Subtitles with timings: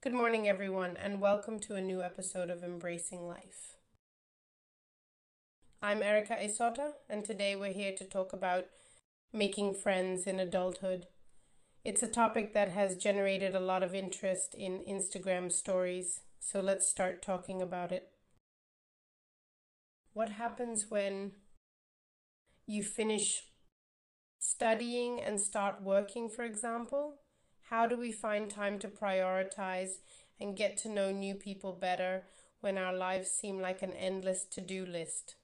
[0.00, 3.74] Good morning, everyone, and welcome to a new episode of Embracing Life.
[5.82, 8.66] I'm Erica Isota, and today we're here to talk about
[9.32, 11.08] making friends in adulthood.
[11.84, 16.86] It's a topic that has generated a lot of interest in Instagram stories, so let's
[16.86, 18.08] start talking about it.
[20.12, 21.32] What happens when
[22.68, 23.42] you finish
[24.38, 27.16] studying and start working, for example?
[27.70, 29.98] How do we find time to prioritize
[30.40, 32.22] and get to know new people better
[32.60, 35.36] when our lives seem like an endless to do list?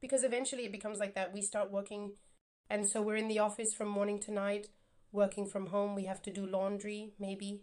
[0.00, 1.32] Because eventually it becomes like that.
[1.32, 2.14] We start working,
[2.68, 4.68] and so we're in the office from morning to night,
[5.12, 5.94] working from home.
[5.94, 7.62] We have to do laundry, maybe.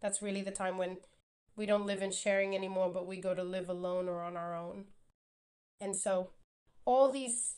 [0.00, 0.96] That's really the time when
[1.54, 4.56] we don't live in sharing anymore, but we go to live alone or on our
[4.56, 4.86] own.
[5.82, 6.30] And so
[6.86, 7.56] all these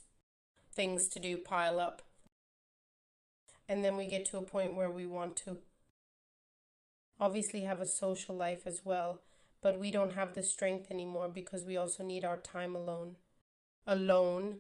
[0.75, 2.03] things to do pile up
[3.71, 5.59] and then we get to a point where we want to
[7.21, 9.21] obviously have a social life as well,
[9.63, 13.15] but we don't have the strength anymore because we also need our time alone.
[13.87, 14.57] Alone.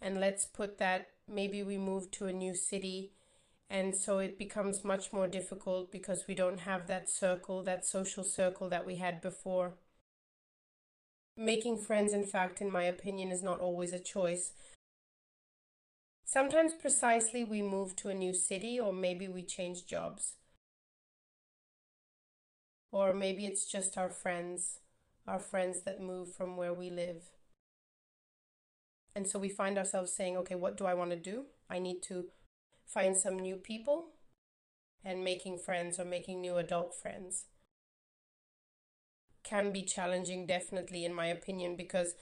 [0.00, 3.12] And let's put that maybe we move to a new city
[3.68, 8.24] and so it becomes much more difficult because we don't have that circle, that social
[8.24, 9.74] circle that we had before.
[11.36, 14.52] Making friends, in fact, in my opinion, is not always a choice.
[16.24, 20.34] Sometimes precisely we move to a new city or maybe we change jobs.
[22.90, 24.80] Or maybe it's just our friends,
[25.26, 27.24] our friends that move from where we live.
[29.14, 31.44] And so we find ourselves saying, okay, what do I want to do?
[31.70, 32.26] I need to
[32.86, 34.06] find some new people
[35.04, 37.44] and making friends or making new adult friends
[39.44, 42.14] can be challenging, definitely, in my opinion, because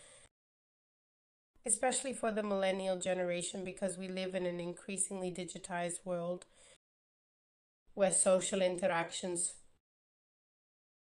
[1.65, 6.47] especially for the millennial generation, because we live in an increasingly digitized world
[7.95, 9.55] where social interactions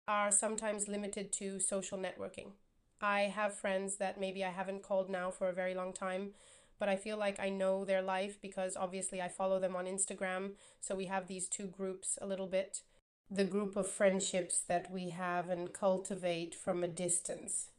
[0.09, 2.53] are sometimes limited to social networking.
[3.01, 6.31] I have friends that maybe I haven't called now for a very long time,
[6.79, 10.53] but I feel like I know their life because obviously I follow them on Instagram.
[10.81, 12.83] So we have these two groups a little bit.
[13.31, 17.71] The group of friendships that we have and cultivate from a distance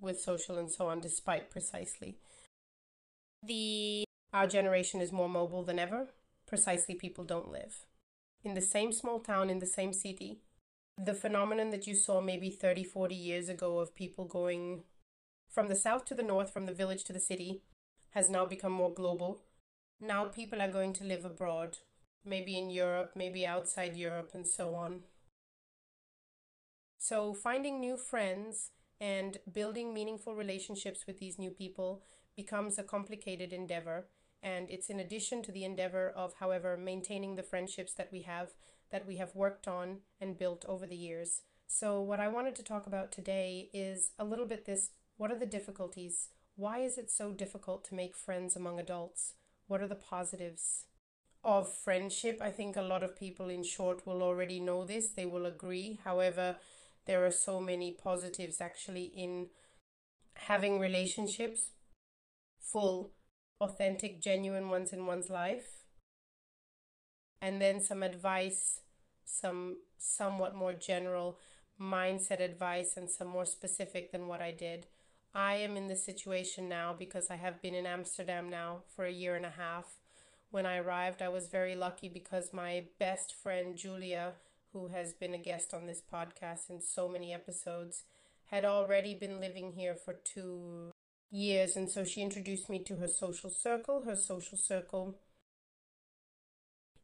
[0.00, 2.18] with social and so on, despite precisely
[3.46, 6.08] the our generation is more mobile than ever.
[6.46, 7.86] Precisely, people don't live
[8.44, 10.40] in the same small town in the same city.
[10.98, 14.84] The phenomenon that you saw maybe 30, 40 years ago of people going
[15.50, 17.62] from the south to the north, from the village to the city,
[18.10, 19.42] has now become more global.
[20.00, 21.78] Now people are going to live abroad,
[22.24, 25.00] maybe in Europe, maybe outside Europe, and so on.
[26.98, 28.70] So, finding new friends
[29.00, 32.02] and building meaningful relationships with these new people
[32.36, 34.08] becomes a complicated endeavor.
[34.42, 38.50] And it's in addition to the endeavor of, however, maintaining the friendships that we have,
[38.90, 41.42] that we have worked on and built over the years.
[41.66, 45.38] So, what I wanted to talk about today is a little bit this what are
[45.38, 46.28] the difficulties?
[46.56, 49.34] Why is it so difficult to make friends among adults?
[49.66, 50.84] What are the positives
[51.42, 52.38] of friendship?
[52.42, 55.98] I think a lot of people, in short, will already know this, they will agree.
[56.04, 56.56] However,
[57.06, 59.46] there are so many positives actually in
[60.34, 61.70] having relationships,
[62.60, 63.12] full,
[63.60, 65.84] authentic, genuine ones in one's life.
[67.40, 68.80] And then some advice,
[69.24, 71.38] some somewhat more general
[71.80, 74.86] mindset advice, and some more specific than what I did.
[75.34, 79.12] I am in this situation now because I have been in Amsterdam now for a
[79.12, 79.98] year and a half.
[80.50, 84.32] When I arrived, I was very lucky because my best friend Julia
[84.72, 88.04] who has been a guest on this podcast in so many episodes,
[88.46, 90.90] had already been living here for two
[91.30, 91.76] years.
[91.76, 95.18] And so she introduced me to her social circle, her social circle.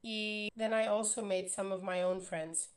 [0.04, 2.70] Then I also made some of my own friends,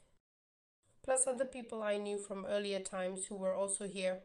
[1.03, 4.19] plus other people I knew from earlier times who were also here.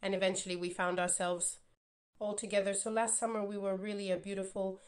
[0.00, 1.58] And eventually we found ourselves
[2.20, 2.72] all together.
[2.72, 4.80] So last summer we were really a beautiful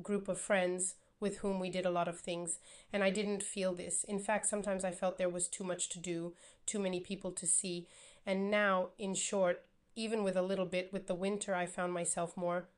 [0.00, 2.58] group of friends with whom we did a lot of things.
[2.92, 4.04] And I didn't feel this.
[4.04, 6.34] In fact, sometimes I felt there was too much to do,
[6.66, 7.86] too many people to see.
[8.26, 9.64] And now, in short,
[9.94, 12.68] even with a little bit with the winter, I found myself more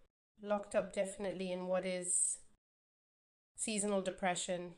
[0.42, 2.38] locked up, definitely, in what is
[3.56, 4.74] seasonal depression.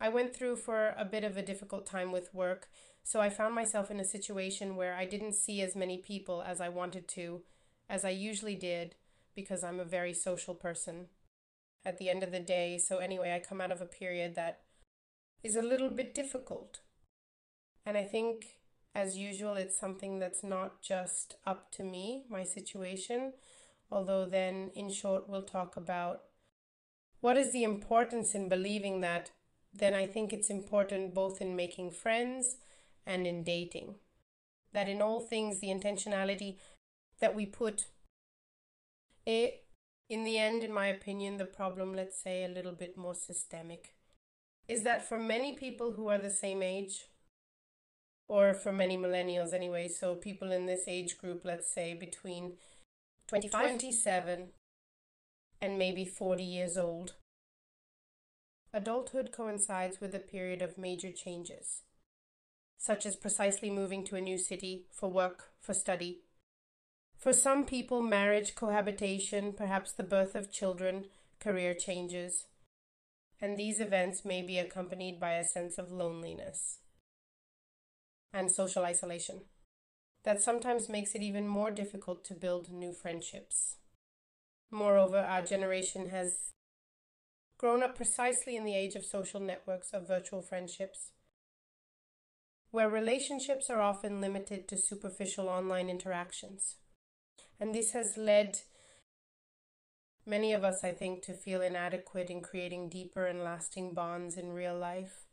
[0.00, 2.68] I went through for a bit of a difficult time with work,
[3.02, 6.60] so I found myself in a situation where I didn't see as many people as
[6.60, 7.40] I wanted to,
[7.88, 8.94] as I usually did,
[9.34, 11.06] because I'm a very social person
[11.84, 12.78] at the end of the day.
[12.78, 14.60] So, anyway, I come out of a period that
[15.42, 16.80] is a little bit difficult.
[17.86, 18.58] And I think,
[18.94, 23.32] as usual, it's something that's not just up to me, my situation.
[23.90, 26.22] Although, then in short, we'll talk about
[27.20, 29.30] what is the importance in believing that,
[29.72, 32.56] then I think it's important both in making friends
[33.06, 33.96] and in dating.
[34.72, 36.56] That in all things, the intentionality
[37.20, 37.86] that we put
[39.26, 39.64] it,
[40.08, 43.94] in the end, in my opinion, the problem, let's say a little bit more systemic,
[44.66, 47.08] is that for many people who are the same age,
[48.26, 52.54] or for many millennials anyway, so people in this age group, let's say between
[53.28, 54.48] 25, 27
[55.60, 57.14] and maybe 40 years old.
[58.72, 61.82] Adulthood coincides with a period of major changes,
[62.78, 66.20] such as precisely moving to a new city for work, for study.
[67.18, 71.06] For some people, marriage, cohabitation, perhaps the birth of children,
[71.40, 72.46] career changes,
[73.40, 76.78] and these events may be accompanied by a sense of loneliness
[78.32, 79.42] and social isolation
[80.22, 83.78] that sometimes makes it even more difficult to build new friendships.
[84.70, 86.52] Moreover, our generation has
[87.56, 91.12] grown up precisely in the age of social networks of virtual friendships,
[92.70, 96.76] where relationships are often limited to superficial online interactions.
[97.60, 98.60] And this has led
[100.24, 104.52] many of us, I think, to feel inadequate in creating deeper and lasting bonds in
[104.52, 105.24] real life.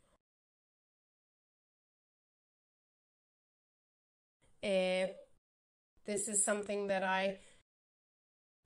[4.62, 5.06] Uh,
[6.06, 7.38] this is something that I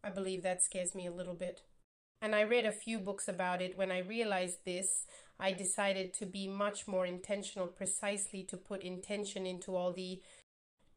[0.02, 1.60] I believe that scares me a little bit.
[2.22, 3.76] And I read a few books about it.
[3.76, 5.06] When I realized this,
[5.38, 10.20] I decided to be much more intentional, precisely to put intention into all the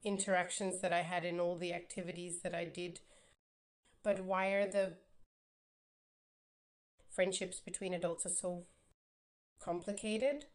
[0.03, 2.99] interactions that I had in all the activities that I did.
[4.03, 4.93] But why are the
[7.09, 8.65] friendships between adults are so
[9.61, 10.45] complicated?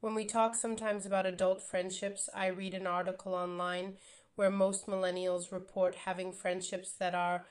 [0.00, 3.96] When we talk sometimes about adult friendships, I read an article online
[4.34, 7.44] where most millennials report having friendships that are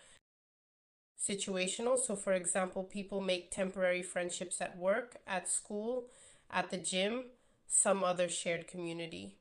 [1.19, 1.97] situational.
[1.99, 6.07] So, for example, people make temporary friendships at work, at school,
[6.49, 7.25] at the gym,
[7.67, 9.35] some other shared community.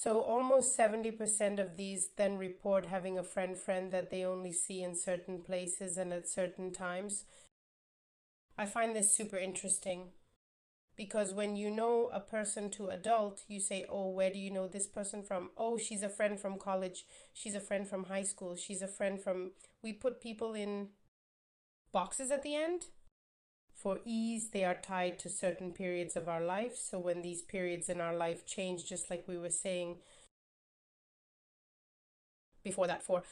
[0.00, 4.80] So, almost 70% of these then report having a friend friend that they only see
[4.80, 7.24] in certain places and at certain times.
[8.56, 10.10] I find this super interesting
[10.94, 14.68] because when you know a person to adult you say oh where do you know
[14.68, 15.50] this person from?
[15.56, 17.04] Oh she's a friend from college.
[17.32, 18.54] She's a friend from high school.
[18.54, 19.50] She's a friend from
[19.82, 20.90] we put people in
[21.90, 22.86] boxes at the end
[23.80, 27.88] for ease they are tied to certain periods of our life so when these periods
[27.88, 29.96] in our life change just like we were saying
[32.64, 33.22] before that for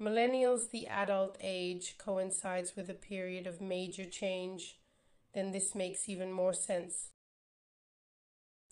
[0.00, 4.76] millennials the adult age coincides with a period of major change
[5.34, 7.10] then this makes even more sense.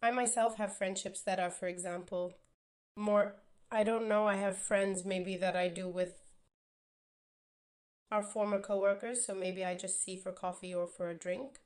[0.02, 2.34] I myself have friendships that are, for example,
[2.96, 3.36] more,
[3.70, 6.20] I don't know, I have friends maybe that I do with
[8.10, 11.60] our former coworkers, so maybe I just see for coffee or for a drink.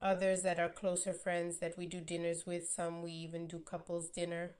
[0.00, 4.08] Others that are closer friends that we do dinners with, some we even do couples
[4.08, 4.52] dinner.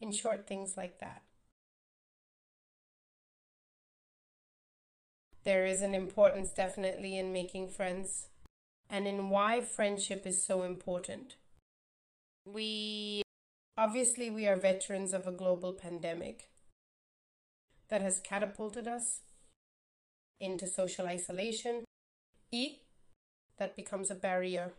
[0.00, 1.22] In short, things like that.
[5.44, 8.28] There is an importance definitely in making friends
[8.88, 11.36] and in why friendship is so important.
[12.44, 13.22] We
[13.76, 16.50] obviously we are veterans of a global pandemic
[17.88, 19.22] that has catapulted us
[20.40, 21.84] into social isolation.
[22.50, 22.78] E
[23.58, 24.72] that becomes a barrier.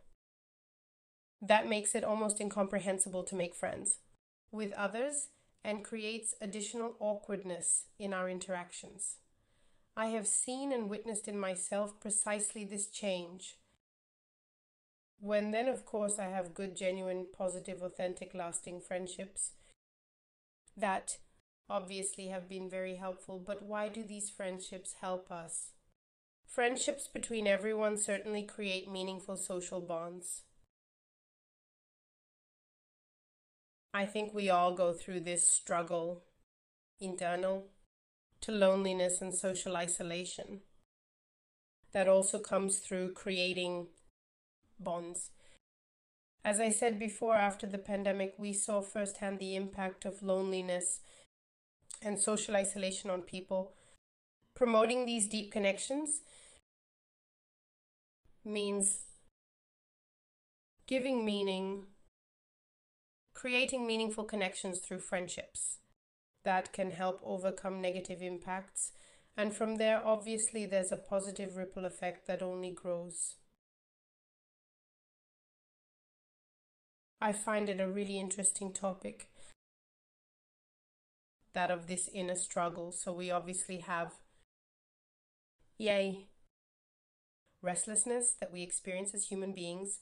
[1.42, 4.00] That makes it almost incomprehensible to make friends
[4.52, 5.30] with others
[5.64, 9.18] and creates additional awkwardness in our interactions.
[9.96, 13.58] I have seen and witnessed in myself precisely this change
[15.20, 19.52] when then, of course, I have good, genuine, positive, authentic, lasting friendships
[20.76, 21.18] that
[21.70, 23.40] obviously have been very helpful.
[23.46, 25.72] But why do these friendships help us?
[26.48, 30.44] Friendships between everyone certainly create meaningful social bonds.
[33.94, 36.24] I think we all go through this struggle,
[37.00, 37.68] internal,
[38.42, 40.62] to loneliness and social isolation.
[41.92, 43.88] That also comes through creating
[44.80, 45.30] bonds.
[46.44, 51.00] As I said before, after the pandemic, we saw firsthand the impact of loneliness
[52.06, 53.74] and social isolation on people.
[54.56, 56.22] Promoting these deep connections
[58.46, 59.06] means
[60.88, 61.86] giving meaning,
[63.34, 65.80] creating meaningful connections through friendships
[66.44, 68.92] that can help overcome negative impacts.
[69.36, 73.36] And from there, obviously, there's a positive ripple effect that only grows.
[77.20, 79.30] I find it a really interesting topic
[81.54, 82.92] that of this inner struggle.
[82.92, 84.14] So we obviously have,
[85.78, 86.28] yay,
[87.62, 90.02] restlessness that we experience as human beings.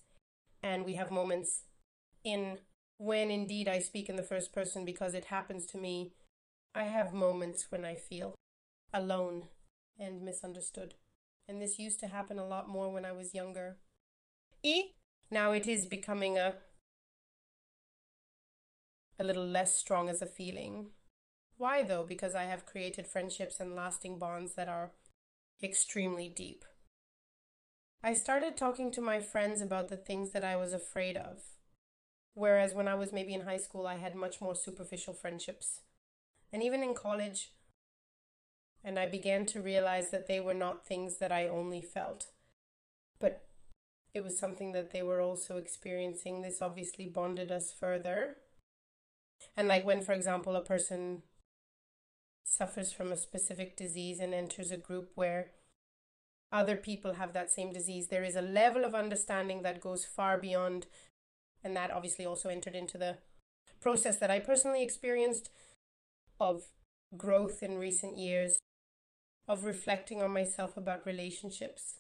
[0.63, 1.63] And we have moments
[2.23, 2.59] in
[2.97, 6.13] when indeed I speak in the first person because it happens to me.
[6.75, 8.35] I have moments when I feel
[8.93, 9.47] alone
[9.99, 10.93] and misunderstood.
[11.47, 13.77] And this used to happen a lot more when I was younger.
[14.63, 14.93] E
[15.29, 16.55] now it is becoming a
[19.19, 20.87] a little less strong as a feeling.
[21.61, 22.03] Why though?
[22.03, 24.93] Because I have created friendships and lasting bonds that are
[25.61, 26.65] extremely deep.
[28.01, 31.43] I started talking to my friends about the things that I was afraid of.
[32.33, 35.81] Whereas when I was maybe in high school, I had much more superficial friendships.
[36.51, 37.51] And even in college,
[38.83, 42.29] and I began to realize that they were not things that I only felt,
[43.19, 43.45] but
[44.15, 46.41] it was something that they were also experiencing.
[46.41, 48.37] This obviously bonded us further.
[49.55, 51.21] And like when, for example, a person
[52.43, 55.51] suffers from a specific disease and enters a group where
[56.51, 60.37] other people have that same disease, there is a level of understanding that goes far
[60.37, 60.87] beyond.
[61.63, 63.17] And that obviously also entered into the
[63.79, 65.49] process that I personally experienced
[66.39, 66.63] of
[67.15, 68.59] growth in recent years,
[69.47, 71.99] of reflecting on myself about relationships,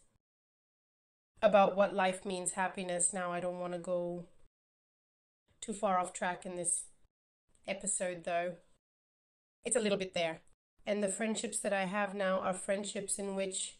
[1.41, 3.13] about what life means, happiness.
[3.13, 4.25] Now, I don't want to go
[5.61, 6.85] too far off track in this
[7.67, 8.55] episode, though.
[9.63, 10.41] It's a little bit there.
[10.85, 13.77] And the friendships that I have now are friendships in which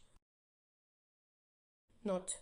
[2.03, 2.35] not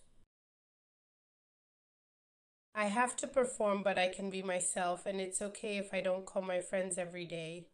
[2.76, 6.26] I have to perform, but I can be myself, and it's okay if I don't
[6.26, 7.68] call my friends every day.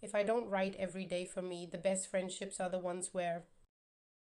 [0.00, 3.44] If I don't write every day for me, the best friendships are the ones where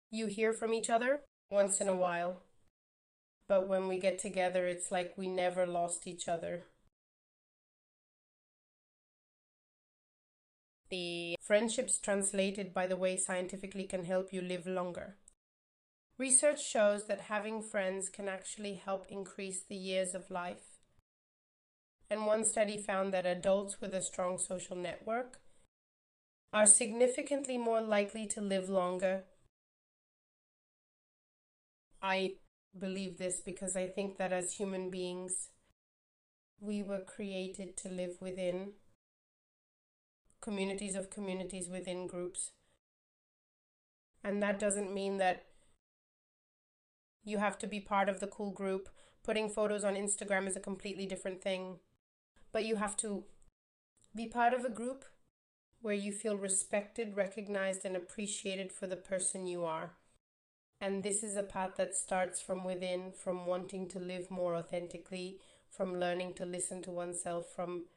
[0.10, 2.42] you hear from each other once in a while.
[3.48, 6.64] But when we get together, it's like we never lost each other.
[10.90, 15.18] The friendships translated, by the way, scientifically can help you live longer.
[16.18, 20.80] Research shows that having friends can actually help increase the years of life.
[22.10, 25.42] And one study found that adults with a strong social network
[26.54, 29.26] are significantly more likely to live longer.
[32.02, 32.36] I
[32.78, 35.50] believe this because I think that as human beings,
[36.60, 38.72] we were created to live within
[40.48, 42.52] communities of communities within groups.
[44.24, 45.44] And that doesn't mean that
[47.26, 48.88] you have to be part of the cool group.
[49.26, 51.80] Putting photos on Instagram is a completely different thing.
[52.54, 53.26] But you have to
[54.16, 55.04] be part of a group
[55.82, 59.92] where you feel respected, recognized, and appreciated for the person you are.
[60.80, 65.40] And this is a path that starts from within, from wanting to live more authentically,
[65.70, 67.88] from learning to listen to oneself, from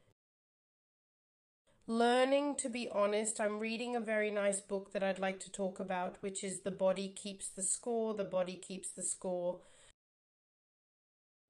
[1.91, 3.41] learning to be honest.
[3.41, 6.71] I'm reading a very nice book that I'd like to talk about, which is The
[6.71, 8.15] Body Keeps the Score.
[8.15, 9.59] The Body Keeps the Score.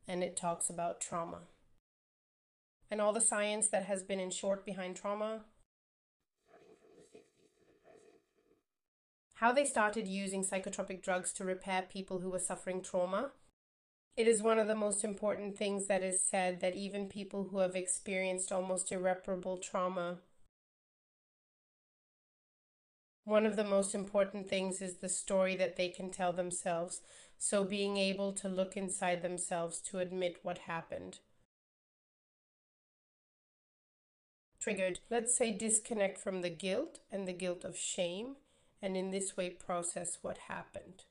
[0.08, 1.40] And it talks about trauma
[2.90, 5.42] and all the science that has been in short behind trauma.
[9.34, 13.32] How they started using psychotropic drugs to repair people who were suffering trauma.
[14.16, 17.58] It is one of the most important things that is said that even people who
[17.58, 20.18] have experienced almost irreparable trauma
[23.24, 27.02] one of the most important things is the story that they can tell themselves.
[27.38, 31.20] So, being able to look inside themselves to admit what happened.
[34.60, 38.36] Triggered, let's say, disconnect from the guilt and the guilt of shame,
[38.82, 41.04] and in this way process what happened.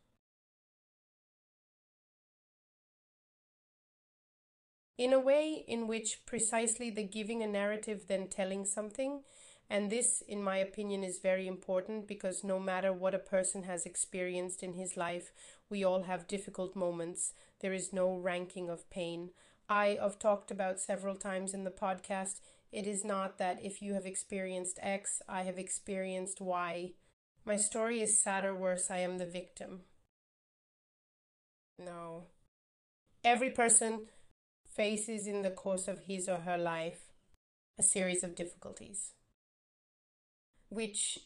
[4.99, 9.23] In a way in which precisely the giving a narrative, then telling something,
[9.69, 13.85] and this, in my opinion, is very important because no matter what a person has
[13.85, 15.31] experienced in his life,
[15.69, 17.33] we all have difficult moments.
[17.61, 19.29] There is no ranking of pain.
[19.69, 22.39] I have talked about several times in the podcast.
[22.71, 26.93] It is not that if you have experienced X, I have experienced Y.
[27.45, 29.81] My story is sad or worse, I am the victim.
[31.77, 32.23] No.
[33.23, 34.07] Every person
[34.65, 37.01] faces in the course of his or her life
[37.77, 39.13] a series of difficulties
[40.69, 41.19] which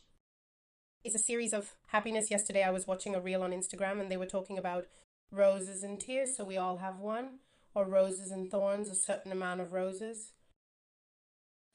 [1.03, 2.31] is a series of happiness.
[2.31, 4.87] Yesterday, I was watching a reel on Instagram and they were talking about
[5.31, 6.35] roses and tears.
[6.35, 7.39] So we all have one,
[7.75, 10.31] or roses and thorns, a certain amount of roses.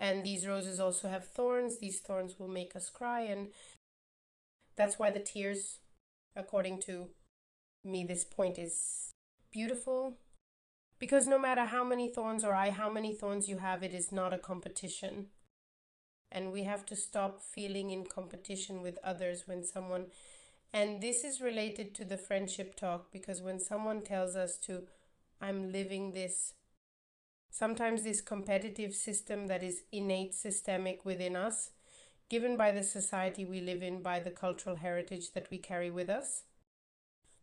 [0.00, 1.78] And these roses also have thorns.
[1.78, 3.22] These thorns will make us cry.
[3.22, 3.48] And
[4.76, 5.80] that's why the tears,
[6.36, 7.08] according to
[7.84, 9.10] me, this point is
[9.52, 10.18] beautiful.
[10.98, 14.10] Because no matter how many thorns or I, how many thorns you have, it is
[14.10, 15.26] not a competition
[16.30, 20.06] and we have to stop feeling in competition with others when someone
[20.72, 24.84] And this is related to the friendship talk because when someone tells us to,
[25.40, 26.54] I'm living this,
[27.50, 31.70] sometimes this competitive system that is innate systemic within us,
[32.30, 36.08] given by the society we live in, by the cultural heritage that we carry with
[36.10, 36.44] us,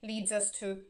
[0.01, 0.81] leads us to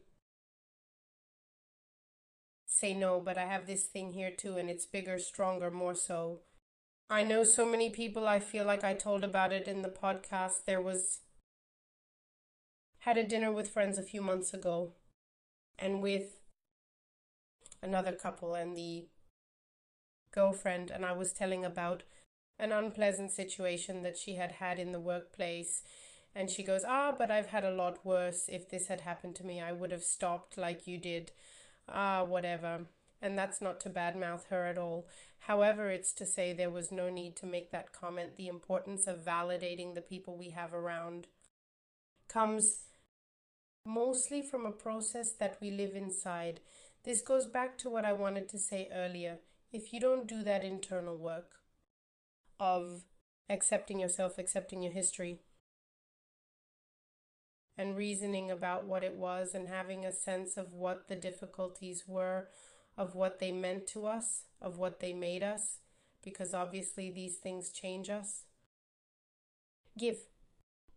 [2.66, 6.40] say no, but I have this thing here too, and it's bigger, stronger, more so.
[7.08, 10.64] I know so many people, I feel like I told about it in the podcast.
[10.66, 11.20] There was
[13.00, 14.94] had a dinner with friends a few months ago
[15.78, 16.40] and with
[17.80, 19.06] another couple and the
[20.32, 22.02] girlfriend and I was telling about
[22.58, 25.82] an unpleasant situation that she had had in the workplace.
[26.34, 28.48] And she goes ah but I've had a lot worse.
[28.48, 31.30] If this had happened to me I would have stopped like you did.
[31.88, 32.86] Ah whatever
[33.20, 35.06] and that's not to badmouth her at all
[35.40, 39.24] however it's to say there was no need to make that comment the importance of
[39.24, 41.26] validating the people we have around
[42.28, 42.86] comes
[43.86, 46.60] mostly from a process that we live inside.
[47.04, 49.38] This goes back to what I wanted to say earlier.
[49.72, 51.52] If you don't do that internal work
[52.58, 53.04] of
[53.48, 55.40] accepting yourself, accepting your history,
[57.78, 62.48] and reasoning about what it was and having a sense of what the difficulties were,
[62.96, 65.78] of what they meant to us, of what they made us,
[66.22, 68.44] because obviously these things change us.
[69.98, 70.16] Give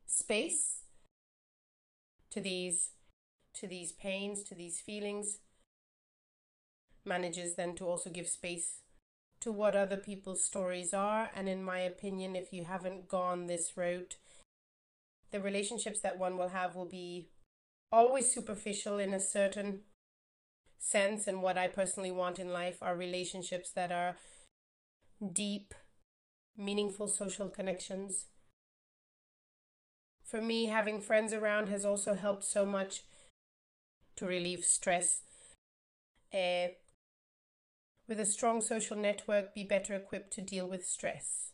[0.06, 0.84] space
[2.32, 2.92] to these
[3.56, 5.40] to these pains, to these feelings,
[7.06, 8.82] manages then to also give space
[9.42, 11.30] to what other people's stories are.
[11.36, 14.18] And in my opinion, if you haven't gone this route,
[15.32, 17.30] the relationships that one will have will be
[17.92, 19.82] always superficial in a certain
[20.80, 21.28] sense.
[21.28, 24.16] And what I personally want in life are relationships that are
[25.34, 25.74] deep,
[26.58, 28.26] meaningful social connections
[30.30, 33.02] for me, having friends around has also helped so much
[34.16, 35.22] to relieve stress.
[36.32, 36.68] Uh,
[38.08, 41.52] with a strong social network, be better equipped to deal with stress.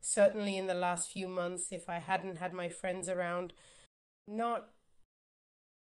[0.00, 3.52] Certainly, in the last few months, if I hadn't had my friends around,
[4.28, 4.68] not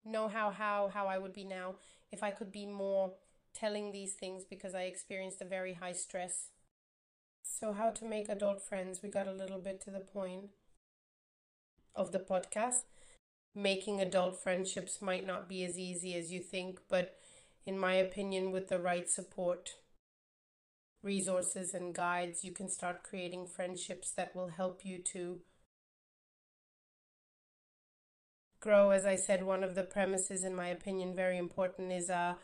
[0.04, 1.76] know how how how I would be now
[2.12, 3.12] if I could be more
[3.54, 6.50] telling these things because I experienced a very high stress.
[7.42, 9.00] So, how to make adult friends?
[9.02, 10.50] We got a little bit to the point
[11.94, 12.82] of the podcast.
[13.54, 17.16] Making adult friendships might not be as easy as you think, but
[17.64, 19.76] in my opinion, with the right support,
[21.02, 25.40] resources, and guides, you can start creating friendships that will help you to
[28.64, 28.90] grow.
[28.90, 32.38] As I said, one of the premises, in my opinion, very important is a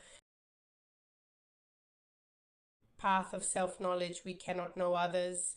[2.98, 4.20] path of self knowledge.
[4.24, 5.56] We cannot know others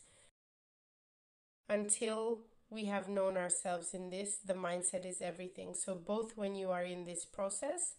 [1.68, 5.74] until we have known ourselves in this, the mindset is everything.
[5.74, 7.96] So, both when you are in this process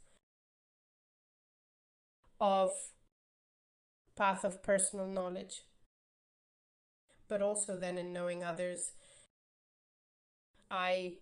[2.40, 2.72] of
[4.18, 5.62] path of personal knowledge,
[7.30, 8.92] but also then in knowing others,
[10.72, 11.18] I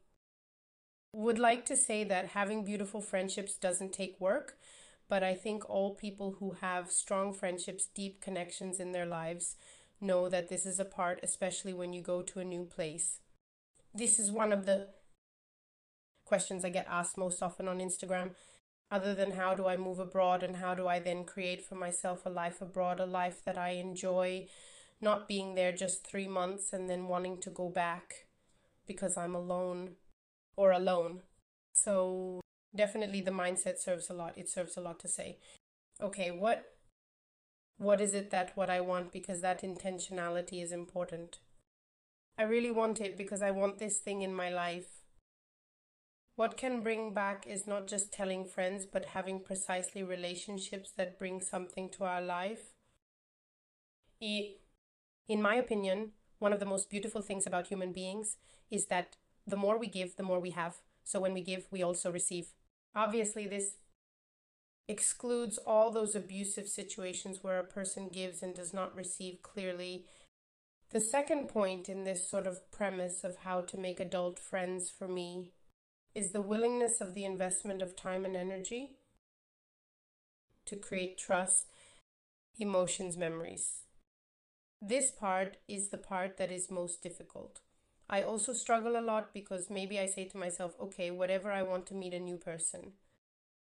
[1.14, 4.58] would like to say that having beautiful friendships doesn't take work,
[5.08, 9.56] but I think all people who have strong friendships, deep connections in their lives,
[10.02, 13.20] know that this is a part, especially when you go to a new place
[13.94, 14.88] this is one of the
[16.26, 18.32] questions I get asked most often on Instagram.
[18.90, 22.26] Other than how do I move abroad and how do I then create for myself
[22.26, 24.48] a life abroad, a life that I enjoy,
[25.02, 28.28] not being there just three months and then wanting to go back
[28.86, 29.96] because I'm alone
[30.56, 31.22] or alone.
[31.74, 32.42] So,
[32.76, 34.38] definitely the mindset serves a lot.
[34.38, 35.38] It serves a lot to say,
[36.02, 36.66] okay, what
[37.78, 41.40] what is it that what I want because that intentionality is important.
[42.38, 45.04] I really want it because I want this thing in my life.
[46.36, 51.42] What can bring back is not just telling friends, but having precisely relationships that bring
[51.42, 52.74] something to our life.
[54.20, 58.38] In my opinion, one of the most beautiful things about human beings
[58.72, 60.76] is that the more we give, the more we have.
[61.04, 62.48] So when we give, we also receive.
[62.96, 63.78] Obviously, this
[64.88, 70.06] excludes all those abusive situations where a person gives and does not receive clearly
[70.94, 75.08] the second point in this sort of premise of how to make adult friends for
[75.08, 75.50] me
[76.14, 78.92] is the willingness of the investment of time and energy
[80.68, 81.66] to create trust,
[82.60, 83.86] emotions, memories.
[84.80, 87.62] This part is the part that is most difficult.
[88.10, 91.86] I also struggle a lot because maybe I say to myself, okay, whatever I want
[91.88, 92.94] to meet a new person.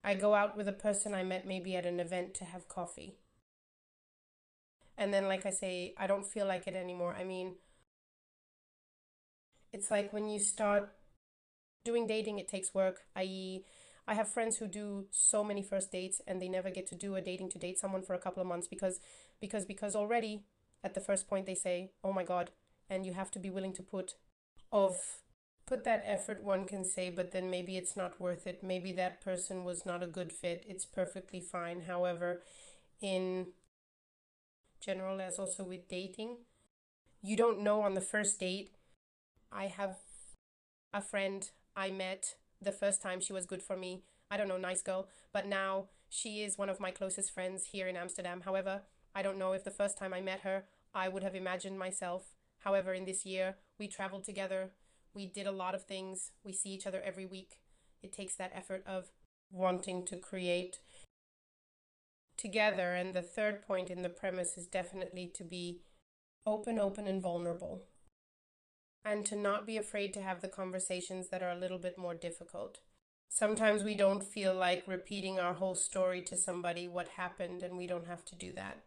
[0.02, 3.16] I go out with a person I met maybe at an event to have coffee
[4.98, 7.54] and then like i say i don't feel like it anymore i mean
[9.72, 10.90] it's like when you start
[11.84, 13.64] doing dating, it takes work, i.e.,
[14.06, 17.14] I have friends who do so many first dates and they never get to do
[17.14, 18.98] a dating to date someone for a couple of months because
[19.40, 20.42] because because already
[20.82, 22.50] at the first point they say, "Oh my god,"
[22.88, 24.16] and you have to be willing to put
[24.72, 24.96] of
[25.66, 28.62] put that effort one can say, but then maybe it's not worth it.
[28.62, 30.64] Maybe that person was not a good fit.
[30.68, 31.82] It's perfectly fine.
[31.82, 32.42] However,
[33.00, 33.48] in
[34.80, 36.38] general as also with dating,
[37.22, 38.72] you don't know on the first date.
[39.52, 39.98] I have
[40.92, 44.02] a friend I met the first time she was good for me.
[44.30, 47.86] I don't know, nice girl, but now she is one of my closest friends here
[47.86, 48.42] in Amsterdam.
[48.44, 48.82] However,
[49.14, 52.34] I don't know if the first time I met her, I would have imagined myself.
[52.60, 54.70] However, in this year, we traveled together.
[55.12, 56.30] We did a lot of things.
[56.44, 57.58] We see each other every week.
[58.02, 59.10] It takes that effort of
[59.50, 60.78] wanting to create
[62.36, 62.94] together.
[62.94, 65.80] And the third point in the premise is definitely to be
[66.46, 67.82] open, open, and vulnerable.
[69.04, 72.14] And to not be afraid to have the conversations that are a little bit more
[72.14, 72.78] difficult.
[73.30, 77.86] Sometimes we don't feel like repeating our whole story to somebody what happened, and we
[77.86, 78.82] don't have to do that.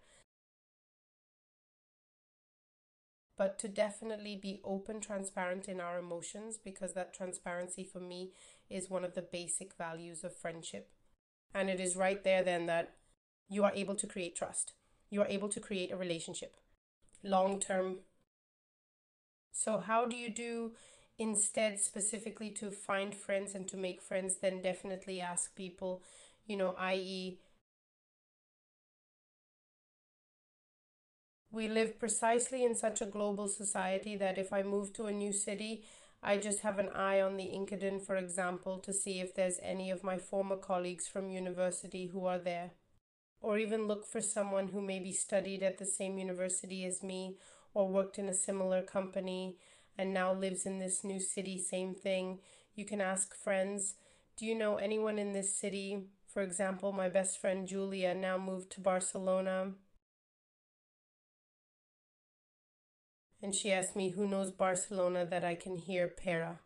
[3.37, 8.31] But to definitely be open, transparent in our emotions, because that transparency for me
[8.69, 10.89] is one of the basic values of friendship.
[11.53, 12.95] And it is right there then that
[13.49, 14.73] you are able to create trust.
[15.09, 16.55] You are able to create a relationship
[17.23, 17.99] long term.
[19.51, 20.73] So, how do you do
[21.17, 24.37] instead, specifically to find friends and to make friends?
[24.37, 26.03] Then definitely ask people,
[26.45, 27.39] you know, i.e.,
[31.53, 35.31] we live precisely in such a global society that if I move to a new
[35.31, 35.83] city,
[36.23, 39.91] I just have an eye on the LinkedIn, for example, to see if there's any
[39.91, 42.71] of my former colleagues from university who are there.
[43.39, 47.37] Or even look for someone who maybe studied at the same university as me
[47.75, 49.57] or worked in a similar company
[49.95, 52.39] and now lives in this new city, same thing.
[52.73, 53.93] You can ask friends,
[54.37, 56.07] Do you know anyone in this city?
[56.27, 59.73] For example, my best friend Julia now moved to Barcelona.
[63.43, 66.61] And she asked me who knows Barcelona that I can hear Pera.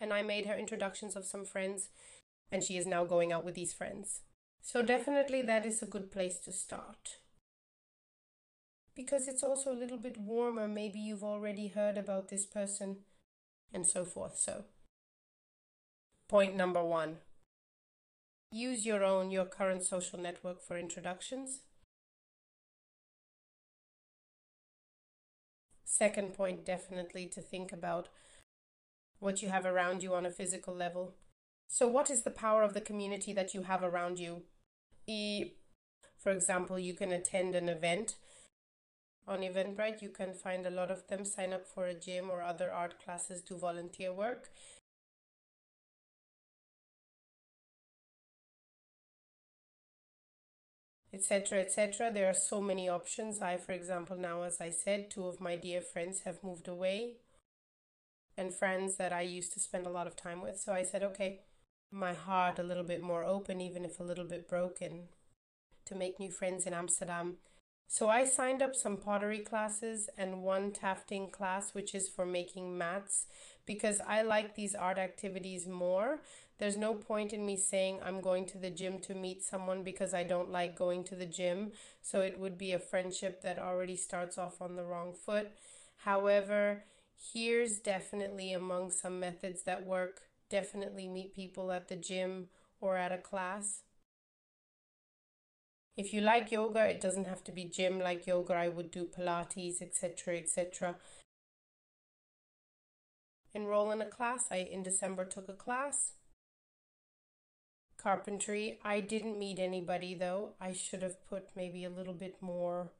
[0.00, 1.90] And I made her introductions of some friends,
[2.50, 4.22] and she is now going out with these friends.
[4.62, 7.18] So, definitely, that is a good place to start.
[8.96, 13.00] Because it's also a little bit warmer, maybe you've already heard about this person,
[13.72, 14.38] and so forth.
[14.38, 14.64] So,
[16.26, 17.18] point number one
[18.50, 21.60] use your own, your current social network for introductions.
[25.92, 28.08] Second point, definitely to think about
[29.18, 31.12] what you have around you on a physical level.
[31.68, 34.44] So, what is the power of the community that you have around you?
[35.06, 35.52] E,
[36.18, 38.14] for example, you can attend an event
[39.28, 40.00] on Eventbrite.
[40.00, 42.98] You can find a lot of them sign up for a gym or other art
[42.98, 44.48] classes, do volunteer work.
[51.14, 53.42] Etc etc there are so many options.
[53.42, 57.16] I for example now as i said two of my dear friends have moved away
[58.36, 60.58] and friends that i used to spend a lot of time with.
[60.58, 61.40] So i said okay
[61.90, 65.08] my heart a little bit more open even if a little bit broken
[65.84, 67.36] to make new friends in amsterdam.
[67.88, 72.78] So i signed up some pottery classes and one tufting class which is for making
[72.78, 73.26] mats
[73.66, 76.20] because i like these art activities more
[76.62, 80.14] there's no point in me saying I'm going to the gym to meet someone because
[80.14, 81.72] I don't like going to the gym.
[82.02, 85.50] So it would be a friendship that already starts off on the wrong foot.
[86.04, 86.84] However,
[87.34, 90.20] here's definitely among some methods that work.
[90.50, 92.46] Definitely meet people at the gym
[92.80, 93.82] or at a class.
[95.96, 98.54] If you like yoga, it doesn't have to be gym like yoga.
[98.54, 100.94] I would do Pilates, etc., etc.
[103.52, 104.44] Enroll in a class.
[104.52, 106.12] I in December took a class
[108.02, 108.78] carpentry.
[108.84, 110.54] I didn't meet anybody though.
[110.60, 112.90] I should have put maybe a little bit more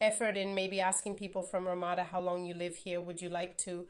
[0.00, 3.00] effort in maybe asking people from Ramada how long you live here.
[3.00, 3.86] Would you like to,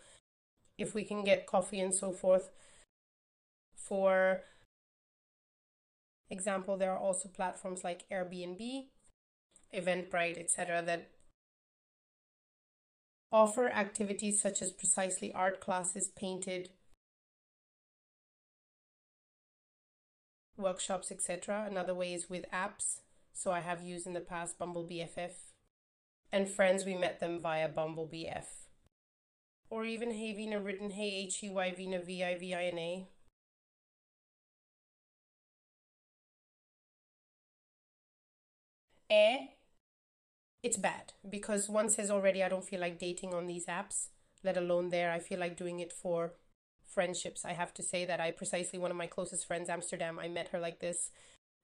[0.77, 2.51] if we can get coffee and so forth.
[3.75, 4.43] For
[6.31, 8.87] example, there are also platforms like Airbnb,
[9.75, 10.83] Eventbrite, etc.
[10.83, 11.11] that
[13.33, 16.71] offer activities such as precisely art classes, painted
[20.59, 21.67] workshops, etc.
[21.71, 23.01] Another way is with apps.
[23.33, 25.33] So I have used in the past Bumble BFF.
[26.33, 28.47] And friends, we met them via Bumble BFF.
[29.71, 32.79] Or even Hey Vina written Hey H E Y Vina V I V I N
[32.79, 33.09] A.
[39.11, 39.39] Eh,
[40.63, 44.09] it's bad because one says already I don't feel like dating on these apps.
[44.45, 45.11] let alone there.
[45.11, 46.35] I feel like doing it for
[46.89, 47.45] friendships.
[47.45, 50.49] I have to say that I precisely one of my closest friends, Amsterdam, I met
[50.49, 51.11] her like this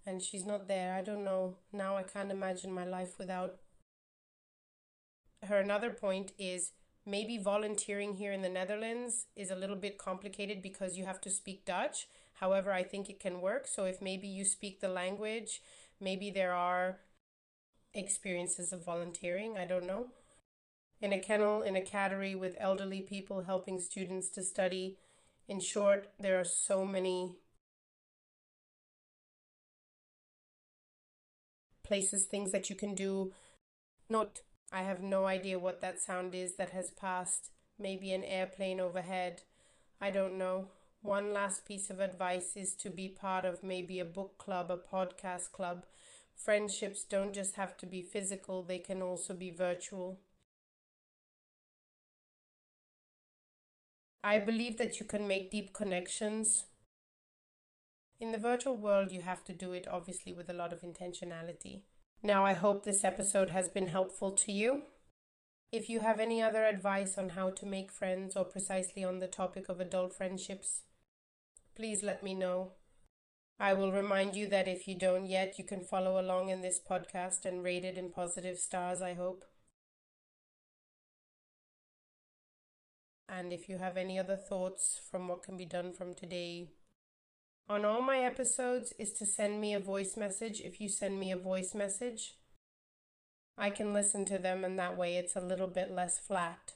[0.06, 0.94] and she's not there.
[0.94, 1.56] I don't know.
[1.72, 3.56] Now I can't imagine my life without
[5.42, 5.58] her.
[5.58, 6.72] Another point is
[7.06, 11.30] maybe volunteering here in the Netherlands is a little bit complicated because you have to
[11.30, 12.06] speak Dutch.
[12.34, 13.66] However, I think it can work.
[13.66, 15.62] So if maybe you speak the language,
[16.00, 16.98] maybe there are
[17.94, 19.56] experiences of volunteering.
[19.56, 20.08] I don't know.
[21.00, 24.96] In a kennel, in a cattery with elderly people helping students to study.
[25.48, 27.38] In short, there are so many
[31.84, 33.32] places, things that you can do.
[34.08, 37.50] Not, I have no idea what that sound is that has passed.
[37.78, 39.42] Maybe an airplane overhead.
[40.00, 40.68] I don't know.
[41.02, 44.78] One last piece of advice is to be part of maybe a book club, a
[44.78, 45.86] podcast club.
[46.36, 50.18] Friendships don't just have to be physical, they can also be virtual.
[54.24, 56.64] I believe that you can make deep connections
[58.20, 61.82] in the virtual world, you have to do it obviously with a lot of intentionality.
[62.22, 64.84] Now, I hope this episode has been helpful to you.
[65.70, 69.26] If you have any other advice on how to make friends or precisely on the
[69.26, 70.84] topic of adult friendships,
[71.76, 72.72] please let me know.
[73.58, 76.80] I will remind you that if you don't yet, you can follow along in this
[76.80, 79.44] podcast and rate it in positive stars, I hope.
[83.28, 86.68] And if you have any other thoughts from what can be done from today,
[87.68, 90.60] on all my episodes is to send me a voice message.
[90.60, 92.34] If you send me a voice message,
[93.56, 96.74] I can listen to them, and that way it's a little bit less flat.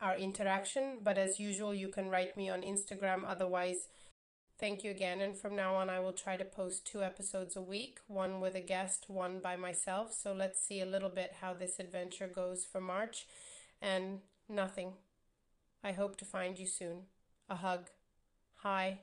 [0.00, 3.22] Our interaction, but as usual, you can write me on Instagram.
[3.24, 3.88] Otherwise,
[4.58, 5.20] thank you again.
[5.20, 8.54] And from now on, I will try to post two episodes a week one with
[8.54, 10.12] a guest, one by myself.
[10.12, 13.26] So let's see a little bit how this adventure goes for March.
[13.80, 14.94] And nothing.
[15.82, 17.02] I hope to find you soon.
[17.48, 17.90] A hug.
[18.56, 19.00] Hi.